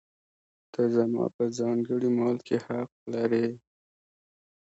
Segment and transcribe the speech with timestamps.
[0.73, 3.47] ته زما په ځانګړي مال کې حق لرې.